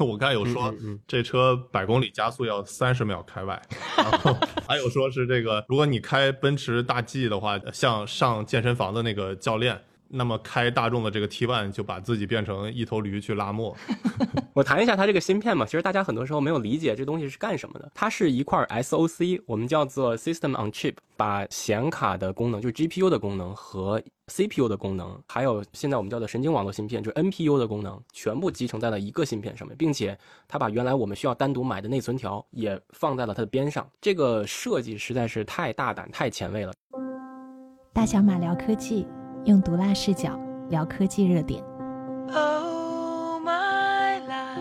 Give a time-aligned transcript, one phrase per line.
[0.06, 0.74] 我刚才有说
[1.06, 3.60] 这车百公里加速要三十秒开外，
[3.96, 9.80] 然后 还有说是这个，如果你开奔驰大 G 的话，像上健身房的那个教练。
[10.12, 13.76] 那么开大众的这个 T1 就把自己变成一头驴去拉磨。
[14.52, 17.90] 我谈一下它这个芯片嘛，其实大家很多时候没有理解这东西是干什么的。
[17.94, 30.18] 它是一块 SOC，我们叫做 System on Chip，把显卡的功能，就是 GPU 的功能和 CPU 的功能，还有现在我们叫做神经网络芯片，就是 NPU 的功能，全部集成在了一个芯片上面，并且
[30.48, 33.88] 它把原来我们需要单独买的内存条也放在了它的边上。
[34.00, 36.72] 这个设计实在是太大胆、太前卫了。
[37.92, 39.06] 大小马聊科技。
[39.46, 41.64] 用毒辣视角聊科技热点。
[42.34, 44.60] Oh, my life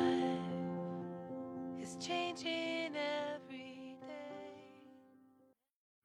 [1.84, 4.56] is changing every day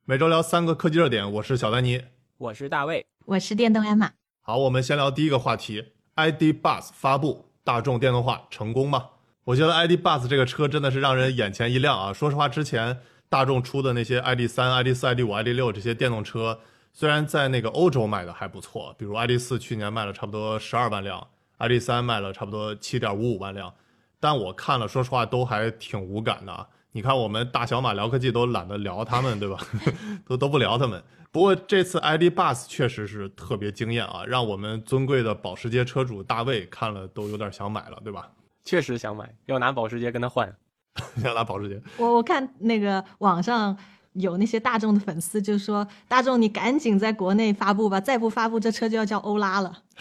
[0.05, 2.03] 每周聊三个科技热点，我是小丹尼，
[2.37, 4.11] 我是大卫，我是电动艾玛。
[4.41, 6.61] 好，我们先聊第一个话题：ID.
[6.61, 9.11] Buzz 发布，大众电动化成功吗？
[9.45, 9.93] 我觉得 ID.
[9.93, 12.13] Buzz 这个车真的是让人眼前一亮啊！
[12.13, 14.49] 说实话，之前大众出的那些 ID.
[14.49, 14.89] 三、ID.
[14.89, 15.21] 四、ID.
[15.21, 15.49] 五、ID.
[15.51, 16.59] 六这些电动车。
[16.97, 21.27] 虽然在那个欧洲卖的还不错，比如 ID 四去年卖了差不多十二万辆
[21.59, 23.75] ，ID 三卖了差不多七点五五万辆，
[24.21, 26.53] 但我看了，说实话都还挺无感的。
[26.53, 29.59] 啊你看我们大小马聊科技都懒得聊他们，对吧？
[30.25, 31.03] 都都不聊他们。
[31.33, 38.31] 不过这次 ID Buzz 确实是特别惊艳啊，让我们尊贵的保时捷车主大卫看了都有点想买了，对吧？
[38.63, 40.57] 确实想买，要拿保时捷跟他换，
[41.25, 41.83] 要拿保时捷。
[41.97, 43.77] 我我看那个网上。
[44.15, 49.73] 有那些大众的粉丝就说：“大众，你赶紧在国内发布吧，再不发布，这车就要叫欧拉了。”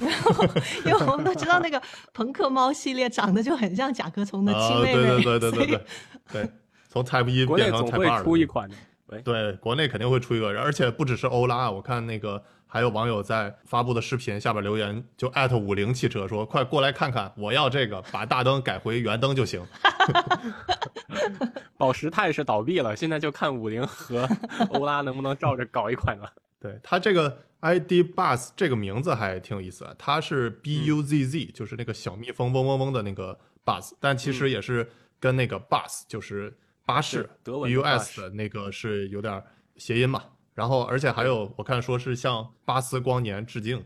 [0.86, 1.82] 因为我们都知道那个
[2.14, 5.86] 朋克猫系列长得就很像甲壳虫的亲妹妹，对对对对对
[6.32, 6.50] 对，
[6.90, 8.24] 从 Type 一变成 Type 二。
[8.24, 12.44] 出一款的，对，国内肯定会出一个，而且不只是欧拉，我看那个。
[12.74, 19.64] 还有网友在发布的视频下边留言，就艾特五菱汽车说：“快过来看看，我要这个，把大灯改回圆灯就行。
[21.78, 24.28] ”宝时泰是倒闭了，现在就看五菱和
[24.72, 26.28] 欧拉能不能照着搞一款了。
[26.60, 36.58] 对它这个 ID Buzz 这个名字还挺有意思，它是 B U Z Z，就是那个小蜜蜂嗡嗡嗡的那个 Buzz，但其实也是跟那个 Bus 就是
[36.88, 39.44] 巴士 B U S 的那个是有点
[39.78, 40.24] 谐音嘛。
[40.54, 43.84] 然后，而且还有，我看说是向巴斯光年致敬，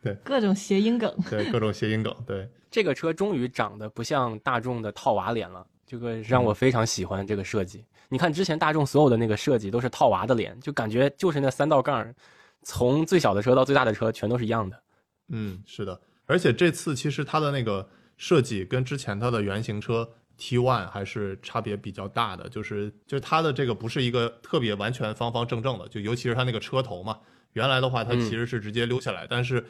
[0.00, 2.48] 对， 各种谐音梗，对，各种谐音梗，对。
[2.70, 7.84] 这个车终于长得不像大众的套娃脸了，这个让我非常喜欢这个设计。
[8.08, 12.14] 你看之前大众所有的那个设计都是套娃的脸，就感觉就是那三道杠，
[12.62, 14.82] 从最小的车到最大的车全都是一样的。
[15.28, 16.00] 嗯，是的。
[16.26, 20.08] 而且这次其实它的那个设计跟之前它的原型车。
[20.42, 27.16] T1 还是差别比较大的，就是就是它的这个不是一个特别完全方方正正的，就尤其是它那个车头嘛，
[27.52, 29.64] 原来的话它其实是直接溜下来，但是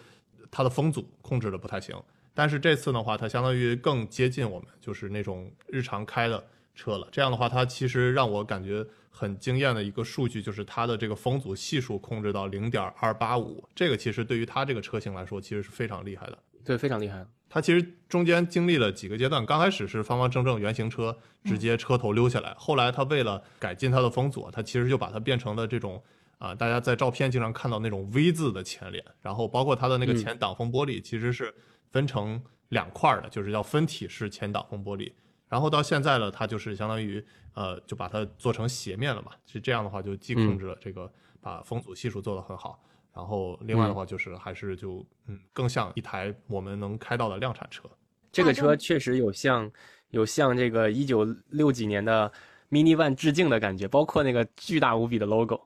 [0.51, 1.95] 它的风阻控制的不太行。
[2.33, 6.43] 但是这次的话，它相当于更接近我们就是那种日常开的
[6.75, 7.07] 车了。
[7.13, 16.39] 这样的话，它其实让我感觉很惊艳的一个数据就是它的这个风阻系数控制到零点二八五，这个其实对于它这个车型来说，其实是非常厉害的。
[16.65, 17.27] 对，非常厉害。
[17.53, 21.15] 它其实中间经历了几个阶段，刚开始是方方正正原型车，
[21.45, 22.55] 直接车头溜下来。
[22.57, 26.03] 后来它为了改进它的风阻，它其实就把它变成了这种
[26.39, 31.55] 啊，大家在照片经常看到那种 V 字的前脸，然后包括它的那个前挡风玻璃其实是
[31.91, 35.13] 分成两块的，就是叫分体式前挡风玻璃。
[35.51, 39.33] 然后到现在呢，它就是相当于呃，就把它做成斜面了嘛。
[39.45, 42.81] 是这样的话，就既控制了这个，把风阻系数做得很好。
[43.15, 47.87] 然后另外的话就是还是就嗯更像一台我们能开到的量产车。
[48.31, 49.71] 这个车确实有像
[50.09, 52.33] 有像这个一九六几年的
[52.71, 55.61] Mini Van 致敬的感觉，包括那个巨大无比的 logo。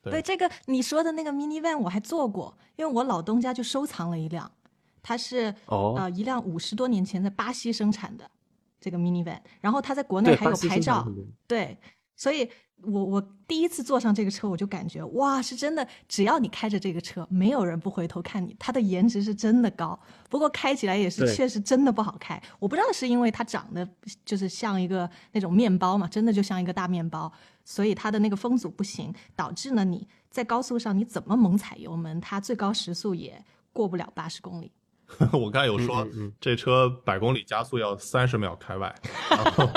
[0.00, 4.50] 对这个你说的那个 Mini Van 我还坐过，因为我老东家就收藏了一辆，
[5.02, 8.30] 它是呃一辆五十多年前在巴西生产的
[8.80, 11.06] 这个 Mini Van，然后它在国内还有牌照，
[11.46, 11.76] 对，
[12.14, 12.48] 所以。
[12.82, 18.54] 我我第一次坐上这个车，我就感觉哇，是真的，只要你开着这个车，没有人不回头看你。
[18.58, 19.98] 它的颜值是真的高，
[20.28, 22.40] 不过开起来也是确实真的不好开。
[22.58, 23.88] 我不知道是因为它长得
[24.24, 27.32] 就是像一个那种面包嘛，真的就像一个大面包，
[27.64, 33.42] 所以它的那个风阻不行，导致呢你在高速上你怎么猛踩油门，它最高时速也
[33.72, 34.70] 过不了八十公里。
[35.32, 36.06] 我刚才有说，
[36.40, 38.94] 这车百公里加速要三十秒开外，
[39.30, 39.70] 然后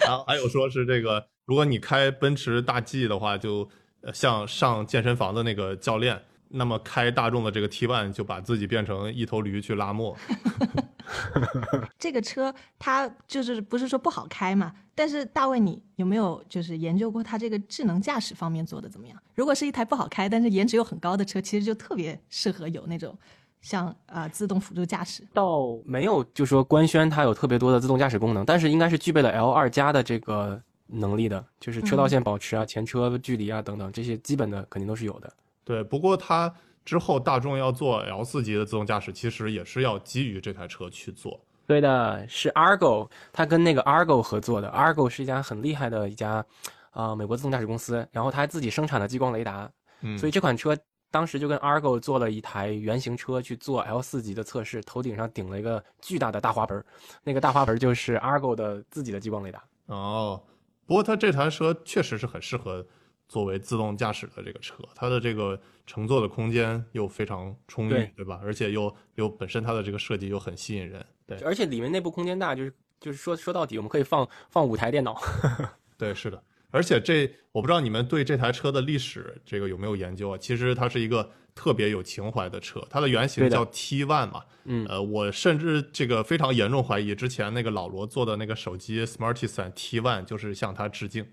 [0.00, 3.68] 然后还有说是这个，如果你开奔驰大 G 的话，就
[4.12, 10.16] 像上健身房的那个教练，那么开大众的这个 T1 就把自己变成一头驴去拉磨。
[11.98, 14.74] 这个车它就是不是说不好开嘛？
[14.94, 19.16] 但是大卫，你有没有就是研究过它这个智能驾驶方面做的怎么样？
[19.34, 23.16] 如果是一台不好开，但是颜值又很高的车，其实就特别适合有那种。
[23.60, 35.32] 像呃自动辅助驾驶，倒没有就说官宣它有特别多的自动驾驶功能，但是应该是具备了 L 二加的这个能力的，就是车道线保持啊、前车距离啊等等这些基本的肯定都是有的。
[35.64, 36.52] 对，不过它
[36.84, 41.38] 之后大众要做 L 四级的自动驾驶，其实也是要基于这台车去做。
[41.66, 46.42] 对的，是 Argo，它跟那个 Argo 合作的，Argo 是一家很厉害的一家
[46.90, 49.70] 啊美国自动驾驶公司，然后它还自己生产了激光雷达，
[50.02, 50.76] 嗯，所以这款车。
[51.10, 56.84] 当时就跟 Argo 做了一台原型车去做 L 四级的测试，头顶上顶了一个巨大的大花盆，
[57.24, 59.62] 那个大花盆就是 Argo 的自己的激光雷达。
[59.86, 60.42] 哦，
[60.86, 62.86] 不过它这台车确实是很适合
[63.26, 68.40] 作为自动驾驶的这个车，它的这个乘坐的空间又非常充裕，对吧？
[68.42, 71.38] 而且又又本身它的这个设计又很吸引人，对。
[71.40, 75.18] 而且里面内部空间大，就是就是说说到底，我们可以放放五台电脑。
[75.96, 76.42] 对，是的。
[76.70, 80.38] 而且这我不知道你们对这台车的历史这个有没有研究啊？
[80.38, 84.42] 其实它是一个特别有情怀的车，它的原型叫 T One 嘛。
[84.64, 91.26] 嗯，呃，我甚至这个非常严重怀疑，之前那个老罗做的那个手机 Smartisan T One 就是向他致敬，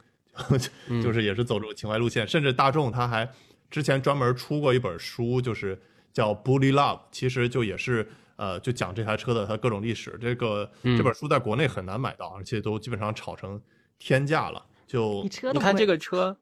[1.04, 2.26] 就是也是走这种情怀路线。
[2.26, 3.30] 甚至大众他还
[3.70, 5.78] 之前专门出过一本书，就是
[6.14, 8.08] 叫 Bully Love，其实就也是
[8.38, 10.18] 呃就讲这台车的它各种历史。
[10.22, 13.62] 这个这本书在国内很难买到，而且都基本上炒成
[14.00, 14.66] 天价了。
[14.88, 16.38] 就你看这个车，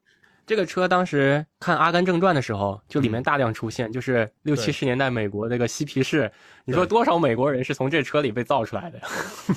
[0.46, 6.30] 这个车当时看《阿甘正传》的时候，就里面大量出现，就是六七十年代美国那个嬉皮士。
[6.64, 9.06] 你说多少美国人是从这车里被造出来的呀？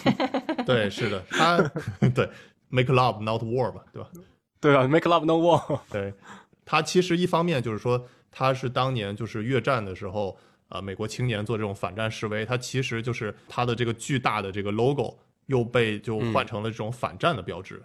[0.65, 1.57] 对，是的，他
[2.15, 2.29] 对
[2.69, 4.09] “make love not war” 吧，对吧？
[4.59, 5.79] 对啊，“make love no war”。
[5.91, 6.13] 对，
[6.65, 10.37] 他其实一方面就是说，他是当年就是越战的时候，
[10.69, 17.81] 啊，美国青年做这种反战示威，他其实就是他的这个巨大的这个 logo 又被就换成了这种反战的标志。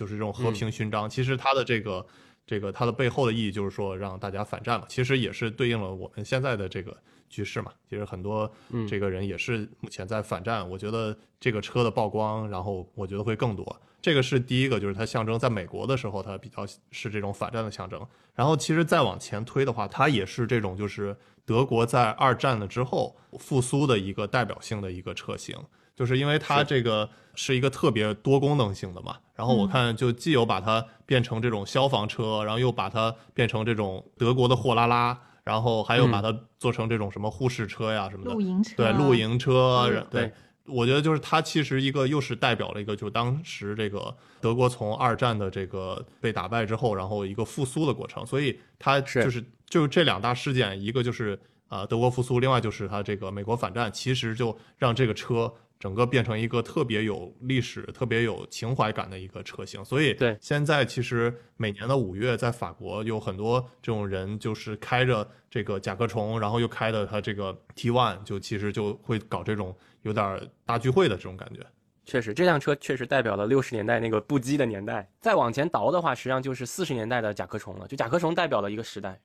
[0.00, 2.06] 就是这种和平勋章，其实它的这个
[2.46, 6.96] 这个它的背后的意义就是说让大家反战嘛，其实也是对应了我们现在的这个
[7.28, 7.70] 局势嘛。
[7.86, 8.50] 其实很多
[8.88, 10.66] 这个人也是目前在反战。
[10.66, 13.78] 我觉得这个车的曝光，然后我觉得会更多。
[14.00, 18.00] 这个是第一个，就是它象征在美国的时候，它比较是这种反战的象征。
[18.34, 21.14] 然后其实再往前推的话，它也是这种就是
[21.44, 25.54] 德国在二战了之后复苏的一个代表性的一个车型。
[26.00, 40.32] 就是因为它这个是一个特别多功能性的嘛，然后我看就既有把它变成这种消防车，然后又把它变成这种德国的货拉拉，然后还有把它做成这种什么护士车呀什么的，露营车，对露营车，对，
[40.64, 51.38] 我觉得就是它其实一个又是代表了一个，就是当时这个德国从二战的这个被打败之后，然后一个复苏的过程，所以它就是就这两大事件，一个就是
[51.68, 55.52] 啊德国复苏，另外就是它这个美国反战，其实就让这个车。
[55.80, 71.64] 整个变成一个特别有历史、特别有情怀感的一个车型，所以对现在其实每年的五月，在法国有很多这种人，就是开着这个甲壳虫，然后又开的它这个 T One，就其实就会搞这种有点大聚会的这种感觉。
[72.04, 75.10] 确实，这辆车确实代表了六十年代那个不羁的年代。
[75.18, 77.88] 再往前倒的话，实际上就是四十年代的甲壳虫了。
[77.88, 79.18] 就甲壳虫代表了一个时代，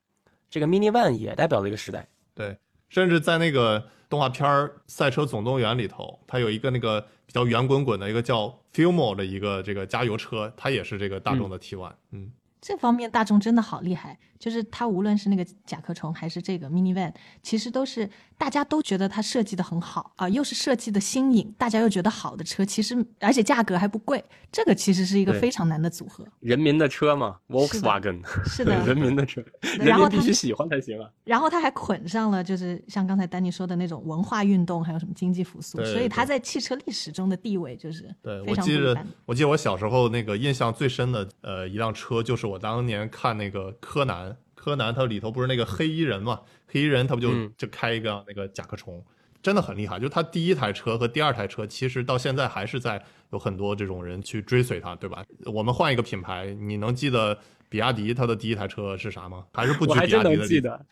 [0.49, 2.07] 这个 Mini One 也代表了一个时代。
[2.33, 3.85] 对，甚至在那个。
[4.09, 4.47] 动画片
[4.87, 11.91] 《赛车总动员》里头，它有一个那个比较圆滚滚的一个叫 Filmo 的一个这个加油车，它也是这个大众的 T1。
[12.11, 12.31] 嗯，
[12.61, 14.19] 这方面大众真的好厉害。
[14.45, 17.11] 就是它无论是那个甲壳虫还是这个 Mini Van，
[17.41, 18.07] 其实都是
[18.37, 26.23] 大家都觉得它设计的很好啊，又是设计的新颖，大家又觉得好的车，其实而且价格还不贵，这个其实是一个非常难的组合。
[26.41, 29.43] 人民的车嘛，Volkswagen，是的，人民的车，
[29.79, 31.09] 人民必须喜欢才行啊。
[31.23, 44.34] 然后他还捆上了，就是像刚才丹尼说的那种文化运动，还有什么经济复苏，所以他在汽车历史中的地位就是对我记得，我记得我小时候那个印象最深的呃一辆车，就是我当年看那个柯南。
[44.65, 46.41] 柯南他里头不是那个黑衣人嘛？
[46.65, 48.99] 黑衣人他不就就开一个那个甲壳虫，
[49.43, 49.99] 真的很厉害。
[49.99, 52.99] 就他第一台车和第二台车，其实到现在还是在
[53.31, 55.23] 有很多这种人去追随他，对吧？
[55.45, 57.37] 我们换一个品牌，你能记得
[57.69, 59.45] 比亚迪它的第一台车是啥吗？
[59.53, 60.47] 还是不举比亚迪的？
[60.47, 60.85] 记得，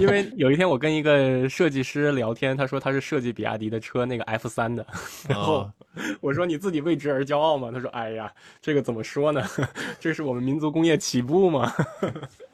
[0.00, 4.86] 因为有一天我跟一个设计师聊天，他说他是设计比亚迪的车，那个 F 三的。
[5.28, 5.70] 然后
[6.22, 7.70] 我说你自己为之而骄傲吗？
[7.70, 9.42] 他说哎呀，这个怎么说呢？
[10.00, 11.70] 这是我们民族工业起步嘛。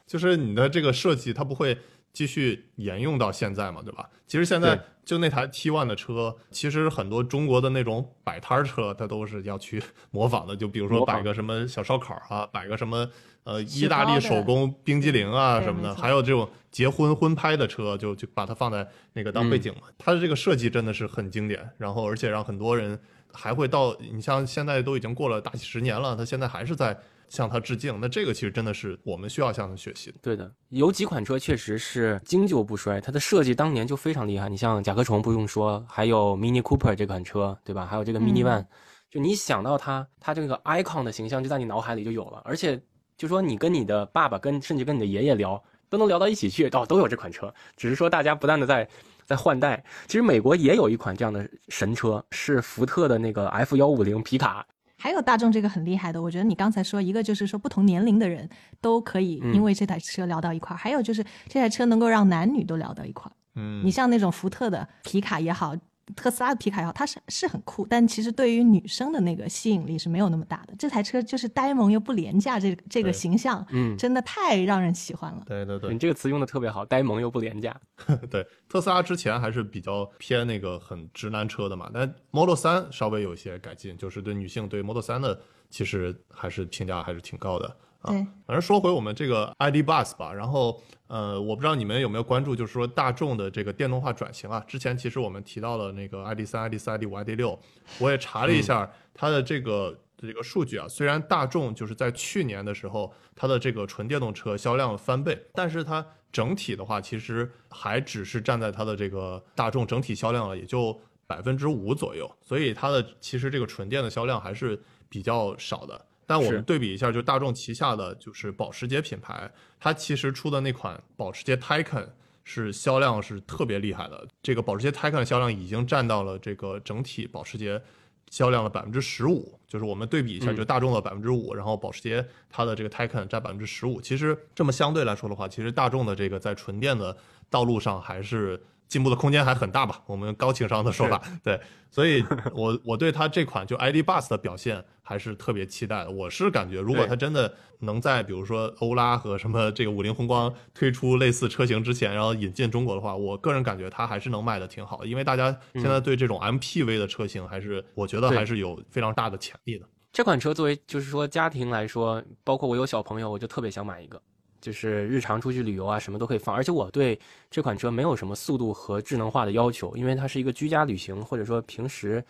[0.09, 1.77] 就是你的这个设计，它不会
[2.11, 4.09] 继续沿用到现在嘛，对吧？
[4.25, 10.55] 其实现在就那台 T One 的车，其实很多中国的那种摆摊车，它都是要去 模仿的。
[10.55, 13.07] 就比如说摆个什么小烧烤啊，摆个什么
[13.43, 19.83] 呃意大利手工冰激凌啊什么的，还有这种结婚婚拍的车，就就把它放在那个当背景嘛。
[19.99, 22.99] 它的这个设计真的是很经典，然后而且让很多人
[23.31, 26.99] 还会到，你像现在都已经过了大几十年了，它现在还是在。
[27.29, 27.97] 向他致敬。
[28.01, 30.17] 那这个其实真的是我们需要向他学习的。
[30.21, 34.49] 对的，有几款车确实是经久不衰，它的设计当年就非常厉害。
[34.49, 37.85] 你像甲壳虫不用说，还有 Mini Cooper 这款车，对吧？
[37.85, 38.65] 还有这个 Mini One，
[39.09, 42.41] 就你想到它，它这个 icon 的形象就在你脑海里就有了。
[42.43, 42.81] 而且
[43.15, 47.53] 就说你跟你的爸爸，跟甚至跟你的爷爷聊，都能聊到一起去，哦，都有这款车。
[47.77, 48.87] 只是说大家不断的在。
[49.29, 54.65] 在换代，其实美国也有一款这样的神车，是福特的那个 F 幺五零皮卡。
[54.99, 58.47] 还有大众这个很厉害的，我觉得你刚才说一个就是说不同年龄的人
[58.81, 63.33] 都可以因为这台车聊到一块儿，还有就是这台车能够让男女都聊到一块儿。
[63.55, 65.75] 嗯，你像那种福特的皮卡也好。
[66.15, 70.73] 特斯拉的皮卡也好，它是是很酷，但其实对于女生的那个吸引力是没有那么大的。
[70.77, 75.43] 这台车就是呆萌又不廉价，这这个形象，嗯，真的太让人喜欢了。
[75.45, 77.75] 对对对，你这个词用的特别好，呆萌又不廉价。
[78.29, 85.39] 对，特斯拉之前还是比较偏那个很直男车的嘛，但 Model 三稍微有一些改进，就是对女性对 Model 三的
[85.69, 87.75] 其实还是评价还是挺高的。
[88.01, 88.15] 对，
[88.45, 89.77] 反正说回我们这个 ID.
[89.77, 94.63] Buzz 吧，然后呃，我不知道你们有没有关注，就是说大众的这个电动化转型啊。
[94.65, 96.41] 之前其实我们提到了那个 ID.
[96.45, 96.75] 三、ID.
[96.75, 97.03] 四、ID.
[97.05, 97.29] 五、ID.
[97.31, 97.59] 六，
[97.99, 100.87] 我也查了一下它的这个这个数据啊。
[100.87, 112.31] 虽然大众就是在去年的时候，它的这个纯电动车销量翻倍，但是它整体的话，其实还只是站在它的这个大众整体销量了，也就百分之五左右。
[112.41, 116.05] 所以它的其实这个纯电的销量还是比较少的。
[116.29, 122.07] 但我们对比一下，就大众旗下的就是保时捷品牌，它其实出的那款保时捷 Taycan
[122.43, 124.27] 是销量是特别厉害的。
[124.43, 127.81] 这个保时捷 Taycan 销量已经占到了这个整体保时捷
[128.29, 129.59] 销量的百分之十五。
[129.67, 133.99] 就是我们对比一下，就大众的百分之五，然后保时捷它的这个 Taycan 占百分之十五。
[133.99, 137.17] 其实这么相对来说的话，其实大众的这个在纯电的
[137.49, 138.61] 道路上还是。
[138.89, 140.01] 进步的空间还很大吧？
[140.07, 141.57] 我们高情商的说法， 对，
[141.89, 142.21] 所以
[142.53, 143.97] 我我对它这款就 ID.
[143.97, 146.09] Buzz 的表现还是特别期待的。
[146.11, 155.07] 我是感觉，如果它真的能在比如说欧拉和什么这个五菱宏光推出类似车型之前，然后引进中国的话，我个人感觉它还是能卖的挺好的。
[155.07, 159.85] 因为大家现在对这种 MPV 的车型还是，我觉得还是有非常大的潜力的。
[160.11, 164.19] 这款车作为就是说家庭来说，包括我有小朋友，我就特别想买一个。
[164.61, 166.55] 就是日常出去旅游啊，什么都可以放。
[166.55, 172.23] 而且我对这款车没有什么速度和智能化的要求，因为它是一个居家旅行或者说平时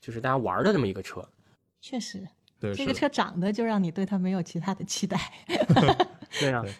[0.00, 1.26] 就是大家玩的这么一个车。
[1.80, 2.26] 确实，
[2.58, 5.18] 对这个车长得就让你对它没有其他的期待。
[6.38, 6.62] 对啊。
[6.62, 6.74] 对，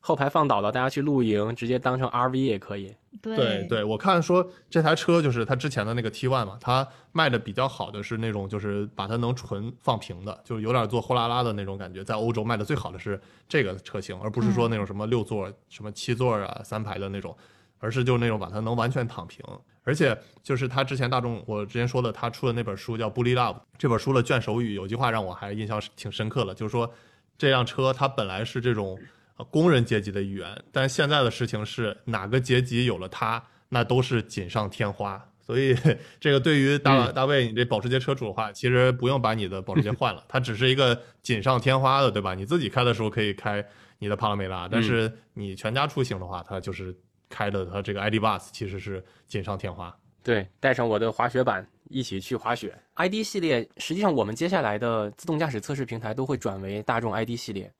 [0.00, 2.94] 后排放倒了，大家去露营，直接当成 RV 也可以。
[3.22, 17.36] 对对，我看说这台车就是它之前的那个 T1 嘛，它卖的比较好的是那种就是把它能纯放平的，就是有点做货拉拉的那种感觉，在欧洲卖的最好的是这个车型，而不是说那种什么六座、什么七座啊、三排的那种，
[17.78, 19.44] 而是就那种把它能完全躺平。
[19.82, 26.92] 而且就是他之前大众，我之前说的，他出的那本书叫《Bully Love》，这本书的卷首语有句话让我还印象挺深刻的，就是说
[27.36, 28.98] 这辆车它本来是这种。
[29.44, 35.24] 工人阶级的一员，但现在的事情是哪个阶级有了它，那都是锦上添花。
[35.40, 35.76] 所以，
[36.20, 42.34] 这个对于大大卫你这保时捷车主的话，其实不用把你的保时捷 换了，它只是一个锦上添花的，对吧？
[42.34, 43.64] 你自己开的时候可以开
[43.98, 46.96] 你的帕拉梅拉，但是你全家出行的话，它就是
[47.28, 48.14] 开的它这个 ID.
[48.14, 49.92] Buzz 其实是锦上添花。
[50.22, 52.72] 对，带上我的滑雪板一起去滑雪。
[52.94, 57.72] ID 系列实际上我们接下来的自动驾驶测试平台都会转为大众 ID 系列。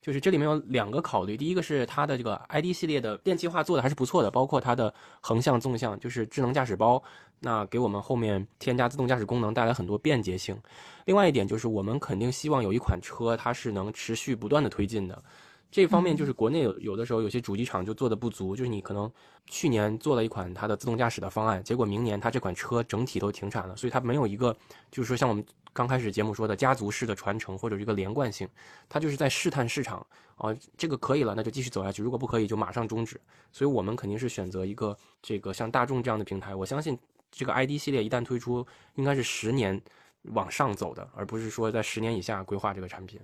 [0.00, 7.02] 就是这里面有两个考虑，第一个是它的这个 ID 系列的电气化做的还是不错的，包括它的横向、纵向，就是智能驾驶包，
[7.40, 10.56] 那给我们后面添加自动驾驶功能带来很多便捷性。
[11.04, 15.22] 另外一点就是我们肯定希望有一款车它是能持续不断的推进的。
[15.70, 19.10] 这方面就是国内有有的时候有些主机厂就做的不足，就是你可能
[19.46, 24.56] 去年做了一款它的自动驾驶的方案，结果明年它这款车整体都停产了，所以它没有一个
[24.90, 25.44] 就是说像我们
[25.74, 28.48] 刚开始节目说的家族式的传承或者一个连贯性，
[28.88, 30.04] 它就是在试探市场
[30.36, 33.20] 啊，这个可以了那就继续走下去，如果不可以就马上终止。
[33.52, 36.98] 所以我们肯定是选择一个这个像大众这样的平台，我相信
[37.30, 39.80] 这个 ID 系列一旦推出，应该是十年
[40.22, 43.20] 往上走的，而不是说在十年以下规划这个产品。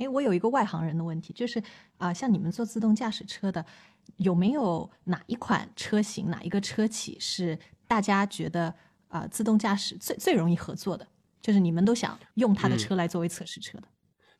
[0.00, 1.62] 哎，我有一个外行人的问题，就是
[1.98, 3.64] 啊，像你们做自动驾驶车的，
[4.16, 8.74] 有没有哪一款车型、哪一个车企是大家觉得
[9.08, 11.06] 啊自动驾驶最最容易合作的？
[11.42, 13.84] 就是你们都想用它的车来作为测试车的？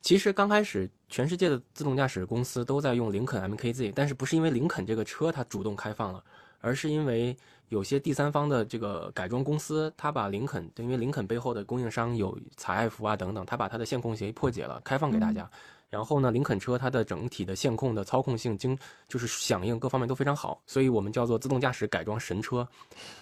[0.01, 6.23] 其实刚开始，全世界的自动驾驶公司都在用林肯 MKZ，但是不是因为林肯这个车它主动开放了，
[6.59, 7.37] 而是因为
[7.71, 15.49] 有些第三方的这个改装公司，他把林肯，因为林肯背后的供应商有采埃孚啊等等，他把它的线控协议破解了，开放给大家。
[15.89, 22.67] 然后呢，林肯车它的整体的线控的操控性经就是响应各方面都非常好，所以我们叫做自动驾驶改装神车。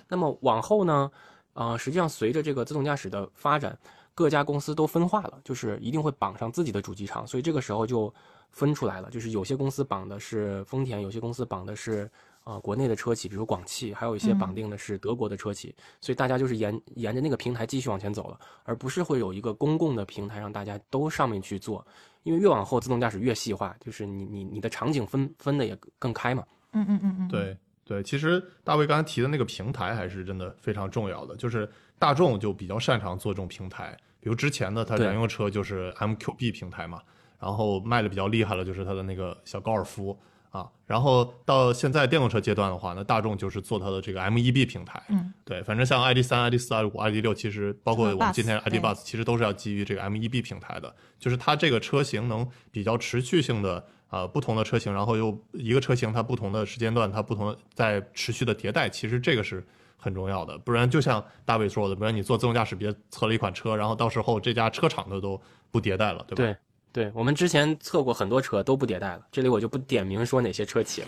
[0.08, 1.12] 那么往后呢？
[1.53, 3.77] 呃，实际上随着这个自动驾驶的发展，
[4.15, 8.12] 各家公司都分化了，就是一定会绑上自己的主机厂，所以这个时候就
[8.50, 12.10] 分出来了，就是有些公司绑的是丰田，有些公司绑的是
[12.50, 21.86] 啊国内的车企，比如广汽，还有一些绑定的是德国的车企，所以大家就是沿沿着那个平台继续往前走了，而不是会有一个公共的平台让大家都上面去做，
[22.24, 26.44] 因为越往后自动驾驶越细化，就是你你你的场景分分的也更开嘛。
[26.74, 27.58] 嗯嗯嗯嗯，对。
[27.86, 37.01] 对，其实大卫刚才提的那个平台还是真的非常重要的，就是大众就比较擅长做这种平台，比如之前的它燃油车就是 MQB 平台嘛，
[37.39, 40.15] 然后卖的比较厉害了就是它的那个小高尔夫
[40.50, 53.86] 啊，然后到现在电动车阶段的话，那大众就是做它的这个 MEB 平台，嗯，对，反正像 ID 三、ID 四、ID 五、ID 六，其实包括我们今天 ID Bus，其实都是要基于这个 MEB 平台的，就是它这个车型能比较持续性的。
[54.12, 59.63] 呃，不同的车型，然后又一个车型，它不同的时间段，它不同的在持续的迭代，其实这个是
[59.98, 60.58] 很重要的。
[60.58, 65.39] 不然，就像大卫说的，不然你做自动驾驶，别测了一款车，然后到时候这家车厂的都
[65.70, 66.44] 不迭代了，对吧？
[66.44, 66.58] 对，
[67.00, 71.08] 对我们之前测过很多车都不迭代了，这里我就不点名说哪些车企了，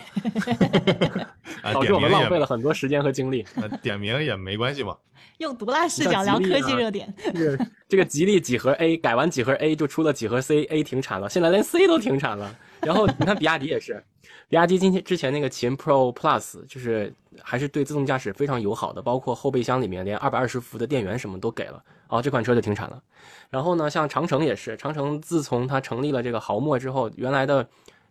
[1.70, 3.44] 导致我们浪费了很多时间和精力。
[3.82, 4.96] 点名也没关系嘛。
[5.36, 7.12] 用毒辣视角聊科技热点。
[7.34, 12.56] 这个这个吉利几何 A 改完几何 A 就出了几何 C，A 停产了，现在连 C 都停产了。
[12.82, 14.02] 然后你看比亚迪也是，
[14.48, 21.82] 比亚迪今天之前那个秦 Pro Plus 就是还是对自动驾驶非常友好的，包括后备箱里面连二百二十伏的电源什么都给了。
[22.08, 23.02] 哦，这款车就停产了。
[23.48, 27.66] 然后呢，像长城也是，长城自从它成立了这个豪墨之后，原来的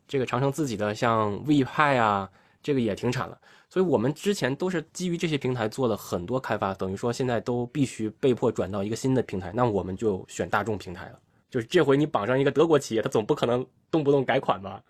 [0.08, 2.28] 这个长城自己的像 V 派啊，
[2.64, 3.38] 这个也停产了。
[3.70, 11.20] 所以我们之前都是基于这些平台做了很多开发，等于说现在都必须被迫转到一个新的平台，那我们就选大众平台了。
[11.52, 14.82] 就是这回你绑上一个德国企业，他总不可能动不动改款吧？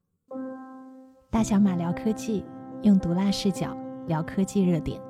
[1.32, 2.46] 大小马聊科技，
[2.84, 3.76] 用毒辣视角
[4.08, 5.02] 聊科技热点。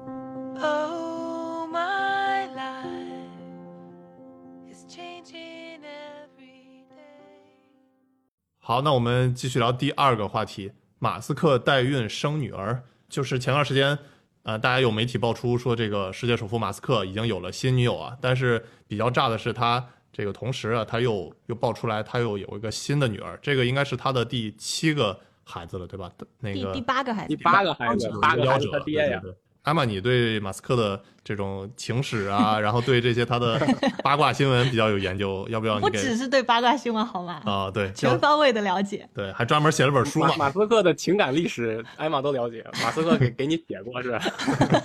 [8.58, 12.82] 好，那我们继续聊第二个话题：马斯克代孕生女儿。
[13.10, 14.00] 就是前段时间，
[14.44, 18.18] 呃，大家有媒体爆出说，这个世界首富马斯克已经有了新女友啊。
[18.22, 19.86] 但是比较炸的是他。
[20.14, 26.12] 这个同时啊，他又又爆出来，他又有一个新的女儿，这个应该是他的第七个孩子了，对吧？
[26.40, 29.22] 那个第八个孩子，第八个孩子，八个者爹呀。
[29.64, 33.60] 艾玛，你对马斯克的这种情史啊，然后对这些他的
[34.04, 35.80] 八卦新闻比较有研究，要不要？
[35.80, 37.44] 不只是对八卦新闻好吗？
[37.46, 39.08] 啊，对，全方位的了解。
[39.14, 40.36] 对，还专门写了本书嘛。
[40.36, 42.66] 马斯克的情感历史，艾玛都了解。
[42.84, 44.20] 马斯克给给你写过是吧？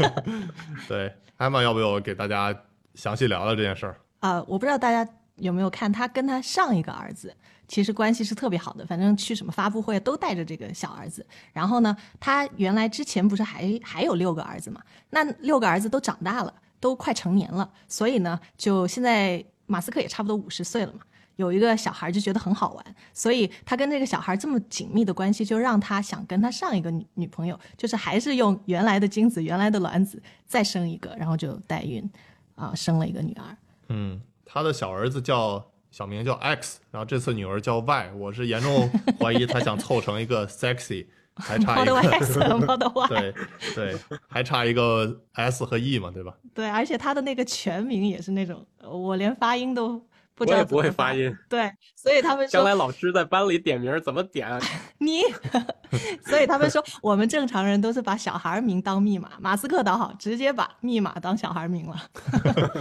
[0.87, 2.55] 对，艾玛要不要给大家
[2.95, 3.97] 详细聊聊这件事儿？
[4.27, 5.09] 啊，我不知道大家。
[5.37, 7.31] 有没有看他跟他上一个儿子，
[7.69, 11.27] 其实关系是特别好的，反正去什么发布会都带着这个小儿子。
[11.53, 14.81] 然后呢，他原来之前不是还还有六个儿子嘛？
[15.11, 21.01] 那六个儿子都长大了，都快成年了，所以呢，就现在马斯克也差不多五十岁了嘛，
[21.37, 32.11] 有一个小孩就觉得很好玩，所以他跟这个小孩这么紧密的关系，就让他想跟他上一个女女朋友，就是还是用原来的精子、原来的卵子再生一个，然后就代孕，
[32.55, 33.55] 啊，生了一个女儿。
[33.89, 34.21] 嗯。
[34.45, 42.19] 他的小儿子叫小名叫 X，然后这次女儿叫 Y，我是严重怀疑他想凑成一个 sexy，还差一个 Y，
[43.09, 43.35] 对
[43.75, 46.35] 对，还差一个 S 和 E 嘛，对吧？
[46.55, 50.01] 对，而且他的那个全名也是那种，我连发音都。
[50.39, 54.47] 我也不会发音，对，所以他们将来老师在班里点名怎么点？
[54.49, 54.61] 啊
[54.99, 55.23] 你，
[56.27, 61.97] 所以他们说我们正常人都是把小孩名当密码，马斯克倒好，直接把密码当小孩名了。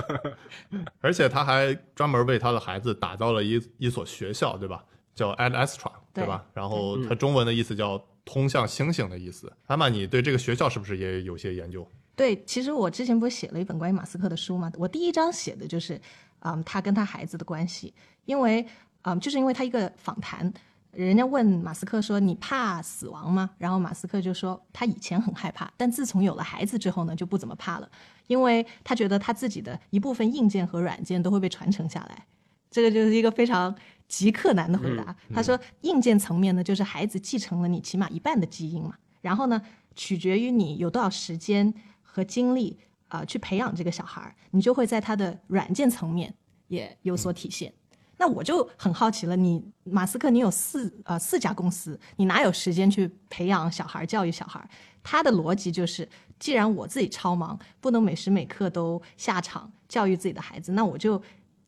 [0.99, 4.83] 而且他还专门为他的孩子打造了一一所学校，对吧？
[5.13, 6.43] 叫 Ad Astra，对吧？
[6.53, 9.49] 然后它中文的意思叫通向星星的意思。
[9.67, 11.89] 阿玛，你对这个学校是不是也有些研究？
[12.17, 14.69] 对，其实我之前不是写了一本关于马斯克的书吗？
[14.77, 15.99] 我第一章写的就是。
[16.47, 17.91] 嗯，他跟他孩子的关系，
[18.25, 18.63] 因为，
[19.01, 20.53] 嗯，就是因为他一个访谈，
[20.91, 27.89] 人家问马斯克说：“你怕死亡吗？”然后马斯克就说：“他以前很害怕，但自从有了孩子之后呢，就不怎么怕了，
[28.27, 32.27] 因为他觉得他自己的一部分硬件和软件都会被传承下来。”
[32.69, 33.75] 这个就是一个非常
[34.07, 35.15] 极客难的回答。
[35.33, 39.59] 他说：“硬件层面呢，就是孩子继承了你起码一半的基因嘛，然后呢，
[39.95, 42.77] 取决于你有多少时间和精力。”
[43.15, 46.33] 啊，去培养这个小孩儿，你就会在他的软件层面
[46.67, 47.73] 也有所体现。
[48.17, 54.69] 那我就很好奇了，你马斯克，你有四呃四家公司，你哪有时间去培养小孩、教育小孩？
[55.03, 56.07] 他的逻辑就是，
[56.39, 61.21] 既然我自己超忙，不能每时每刻都下场教育自己的孩子，那我就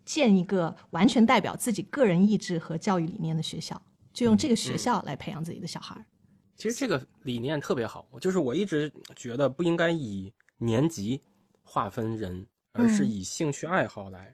[0.03, 3.81] 建一个完全代表自己个人意志和教育理念的学校，
[4.13, 6.05] 就用这个学校来培养自己的小孩。
[6.55, 10.33] 其实这个理念特别好，就是我一直觉得不应该以。
[10.59, 11.21] 年级
[11.67, 14.33] 划分人，而是以兴趣爱好来。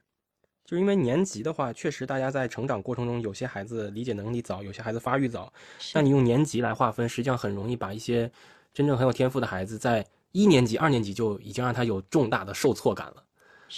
[0.63, 5.52] 就是因为年级的话，确实大家在成长过程中，有些孩子理解能力早，有些孩子发育早。
[5.93, 8.32] 那你用年级来划分，实际上很容易把一些
[8.74, 13.24] 真正很有天赋的孩子，在一年级、二年级就已经让他有重大的受挫感了。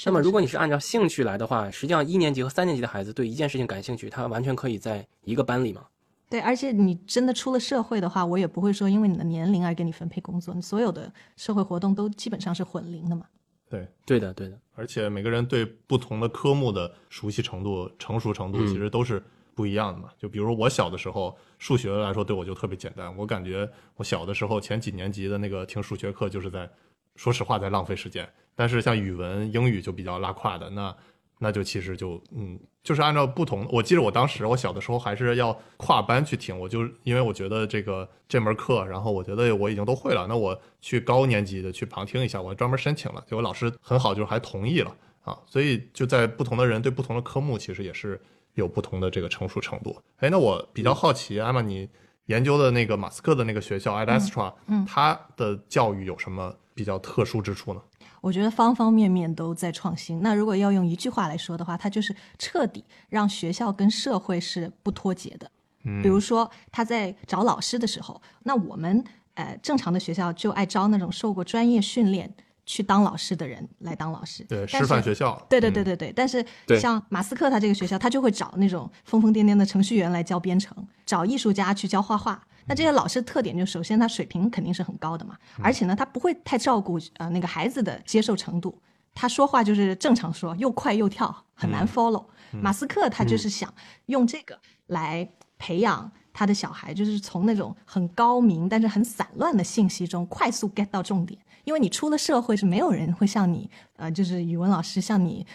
[0.05, 5.87] 那么如果你是按照兴趣来的话，实际上一年级和三年级的孩子对一件事情感兴趣，他完全可以在一个班里嘛。
[6.29, 13.25] 对，而且你真的出了社会的话，我也不会说因为你的年龄而给你分配工作，你所有的社会活动都基本上是混龄的嘛。
[13.69, 14.59] 对，对的，对的。
[14.75, 19.21] 而且每个人对不同的科目的熟悉程度、成熟程度，其实都是
[19.53, 20.09] 不一样的嘛。
[20.17, 23.15] 就比如我小的时候，数学来说对我就特别简单。
[23.17, 26.69] 我感觉我小的时候前几年级的那个听数学课，就是在
[27.15, 28.27] 说实话在浪费时间。
[28.55, 30.95] 但是像语文、英语就比较拉胯的那。
[31.39, 33.67] 那就其实就嗯，就是按照不同。
[33.71, 45.37] 我记得我当时我小的时候还是要跨班去听，我就因为我觉得这个这门课，然后我觉得我已经都会了，那我去高年级的去旁听一下，我专门申请了，结果老师很好，就是还同意了啊。
[45.45, 48.19] 所以就在不同的人对不同的科目，其实也是
[48.53, 49.95] 有不同的这个成熟程度。
[50.17, 51.89] 哎，那我比较好奇，艾玛，你
[52.27, 57.81] 研究的那个马斯克的那个学校 a d a s t r a 嗯，它的教育有什么比较特殊之处呢？
[58.25, 60.19] 我觉得方方面面都在创新。
[60.23, 65.51] 那如果要用一句话来说的话，它就是彻底让学校跟社会是不脱节的。
[65.83, 69.03] 嗯，比如说他在找老师的时候，那我们
[69.35, 72.33] 呃正常的学校就爱招那种受过专业训练
[72.65, 74.43] 去当老师的人来当老师。
[74.45, 75.35] 对，师范学校。
[75.49, 76.11] 对对对对对。
[76.13, 76.45] 但是
[76.79, 80.75] 像马斯克他这个学校，他就会找那种疯疯癫癫的程序员来教编程，
[81.05, 82.41] 找艺术家去教画画。
[82.67, 88.81] 那这些老师特点就首先他水平肯定是很高的嘛，而且呢他不会太照顾呃那个孩子的接受程度，
[89.13, 92.25] 他说话就是正常说，又快又跳，很难 follow。
[92.51, 93.71] 马斯克他就是想
[94.07, 105.45] 用这个来培养他的小孩，就是从那种很高明但是很散乱的信息中快速 get 到重点，因为你出了社会是没有人会像你呃就是语文老师像你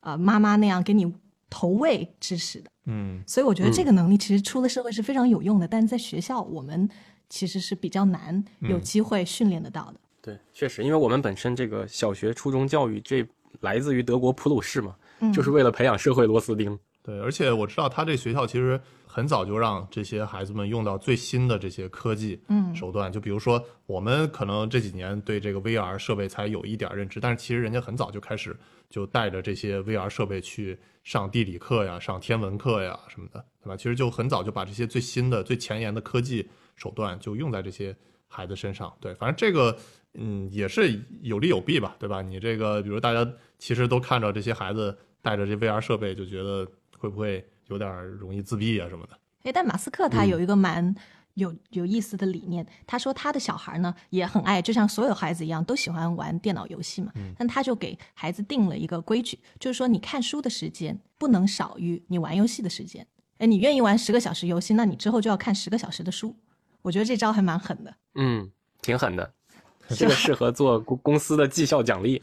[0.00, 1.10] 呃妈妈那样给你。
[1.52, 6.88] 投喂知识的，嗯，所以我觉得这个能力其实出了社会是非常有用的，但是在学校我们
[7.28, 9.94] 其实是比较难有机会训练得到的。
[10.22, 13.26] 对，确实，因为我们本身这个小学、初中教育这
[13.62, 14.94] 来自于德国普鲁士嘛，
[15.34, 16.78] 就是为了培养社会螺丝钉。
[17.02, 18.80] 对，而且我知道他这学校其实
[19.10, 22.40] 很早就让这些孩子们用到最新的这些科技
[22.74, 28.56] 手段，就比如说我们可能这几年对这个 VR 设备才有一点认知，但是其实人家很早就开始
[28.88, 30.78] 就带着这些 VR 设备去。
[31.02, 33.74] 上地理课呀，上天文课呀，什么的，对吧？
[33.74, 36.46] 其实就很早就把这些最新的、最前沿的科技
[36.76, 37.96] 手段就用在这些
[38.28, 38.94] 孩子身上。
[39.00, 39.74] 对，反正这个，
[40.12, 42.20] 嗯，也是有利有弊吧，对吧？
[42.20, 43.26] 你这个，比如大家
[43.58, 46.68] 其实都看着这些孩子带着这 VR 设备，就觉得
[46.98, 49.18] 会不会有点容易自闭啊什么的？
[49.44, 50.94] 哎，但马斯克他有一个蛮。
[51.34, 57.12] 有有意思的理念，他说他的小孩呢也很爱，就像所有孩子一样，都喜欢玩电脑游戏嘛。
[57.14, 63.06] 嗯但他就给孩子定了一个规矩，就是说你看书的时间不能少于你玩游戏的时间。
[63.38, 66.34] 哎，你愿意玩十个小时游戏，那你之后就要看十个小时的书。
[66.82, 67.94] 我觉得这招还蛮狠的。
[68.16, 68.50] 嗯，
[68.82, 69.32] 挺狠的，
[69.96, 72.20] 这个适合做公公司的绩效奖励。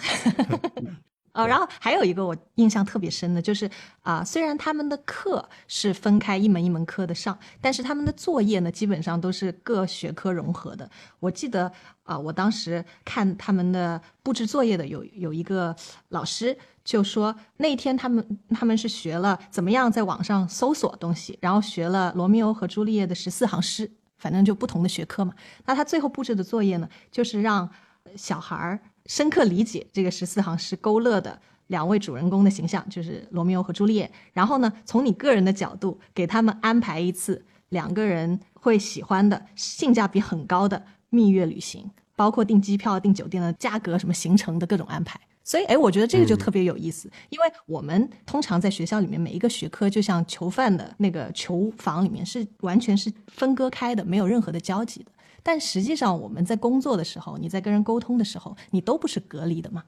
[1.38, 3.70] 呃，然后还有一个我印象特别深的，就是
[4.02, 10.90] 啊，虽然他们的课是分开一门一门课的上，但是他们的作业呢，基本上都是各学科融合的。
[11.20, 11.72] 我记得
[12.02, 15.76] 啊，我当时看他们的布置作业的有有一个
[16.10, 25.36] 老师就说，那天他们他们是学了怎么样在网上搜索东西，然后学了罗密欧和朱丽叶的十四行诗，反正就不同的学科嘛。
[25.68, 27.70] 那他最后布置的作业呢，就是让
[28.16, 28.80] 小孩儿。
[29.08, 34.12] 深刻理解这个十四行诗勾勒的两位主人公的形象，就是罗密欧和朱丽叶。
[34.34, 45.20] 然后呢，从你个人的角度给他们安排一次两个人会喜欢的、性价比很高的蜜月旅行，包括订机票、订酒店的价格、什么行程的各种安排。
[45.44, 55.12] 所以，哎，我觉得这个就特别有意思，因为我们通常在学校里面每一个学科就像囚犯的那个囚房里面是完全是分割开的，没有任何的交集的。
[55.44, 59.84] 但实际上，我们在工作的时候，你在跟人沟通的时候，你都不是隔离的嘛？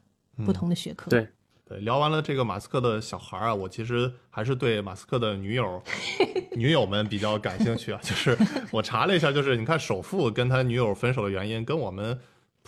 [0.46, 1.10] 不同的学科。
[1.10, 1.28] 对
[1.68, 5.84] 对，聊完了这个马斯克的小孩啊，我其实还是对马斯克的女友、
[6.56, 8.00] 女友们比较感兴趣啊。
[8.02, 8.38] 就是
[8.72, 12.20] 我查了一下，就是你看首富跟他女友分手的原因，跟我们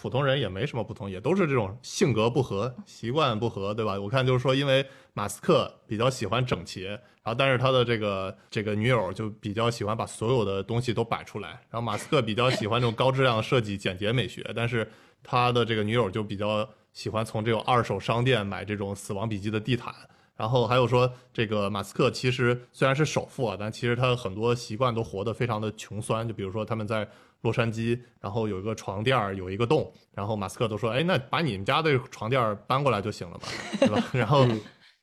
[0.02, 4.00] 普通人也没什么不同，也都是这种性格不合、习惯不合，对吧？
[4.00, 4.84] 我看就是说，因为
[5.14, 6.86] 马斯克比较喜欢整齐。
[6.86, 11.50] 然后，但是他的这个这个女友就比较喜欢把所有的东西都摆出来。
[11.70, 14.90] 然后马斯克比较喜欢这种高质量设计、简洁美学，但是
[15.22, 19.94] 他的这个女友就比较喜欢从这种二手商店买这种《死亡笔记》的地毯
[20.36, 26.28] 然后还有说，这个马斯克其实虽然是首富啊，但其实他很多习惯都活得非常的穷酸。
[26.28, 27.08] 就比如说他们在
[27.42, 33.48] 洛杉矶，然后有一个床垫儿有一个洞，然后马斯克都说：“哎，那把你们家的床垫儿搬过来就行了嘛，
[33.80, 34.48] 对吧？” 然后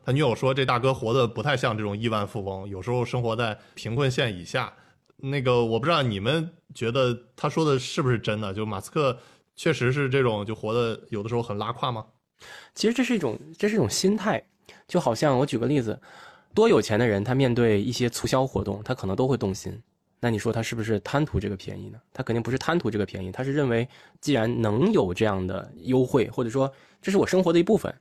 [0.05, 4.72] 他女友说：“这大哥活得不太像这种亿万富翁，有时候生活在贫困线以下。”
[5.20, 8.55] 那个我不知道你们觉得他说的是不是真的？
[8.55, 9.18] 就马斯克
[9.57, 12.07] 确实是这种就活得有的时候很拉胯吗？
[12.72, 14.40] 其实这是一种这是一种心态。
[14.87, 16.01] 就好像我举个例子，
[16.55, 19.83] 多有钱的人，他面对一些促销活动，他可能都会动心。
[20.20, 21.98] 那你说他是不是贪图这个便宜呢？
[22.12, 23.88] 他肯定不是贪图这个便宜，他是认为
[24.20, 27.94] 既然能有这样的优惠，或者说这是我生活的一部分，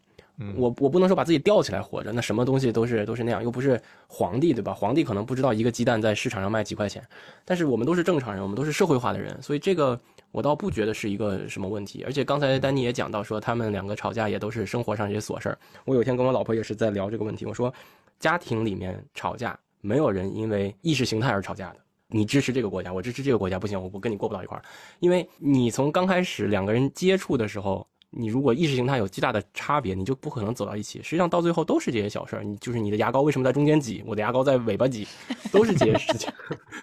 [0.56, 2.12] 我我不能说把自己吊起来活着。
[2.12, 4.73] 那什么东西都是都是那样，又不是皇帝，对吧？
[4.73, 7.03] 皇帝可能不知道一个鸡蛋在市场上卖几块钱，
[7.45, 9.99] 但是我们都是正常人，我们都是社会化的人，所以这个。
[10.32, 15.58] 我倒不觉得是一个什么问题，而且刚才丹尼也讲到说，他们两个吵架也都是生活上这些琐事儿。
[15.86, 17.73] 我有一天跟我老婆也是在聊这个问题，我说，
[18.19, 21.77] 家庭里面吵架，没有人因为意识形态而吵架的。
[22.10, 24.63] 你支持这个国家，我支持这个国家，不行，我不跟你过不到一块儿。
[25.00, 31.02] 因为你从刚开始两个人接触的时候，你如果意识形态有极大的差别，你就不可能走到一起。
[31.04, 35.08] 实际上到最后都是这些小事儿，你就是你的牙膏为什么在中间挤，我的牙膏在尾巴挤，
[35.52, 36.32] 都是这些事情。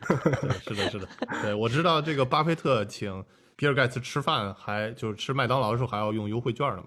[0.62, 1.08] 是的，是的，
[1.42, 3.24] 对，我知道这个巴菲特请。
[3.56, 6.86] 比尔盖茨吃饭还就是吃麦当劳的时候还要用优惠券的嘛？